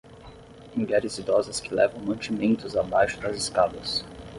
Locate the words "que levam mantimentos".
1.59-2.75